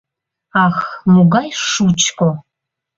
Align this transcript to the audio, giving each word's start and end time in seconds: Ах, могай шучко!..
Ах, 0.63 0.77
могай 1.13 1.49
шучко!.. 1.71 2.29